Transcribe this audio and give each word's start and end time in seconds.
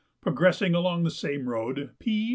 Progressing 0.19 0.73
along 0.73 1.03
the 1.03 1.11
same 1.11 1.47
road, 1.47 1.91
P. 1.99 2.29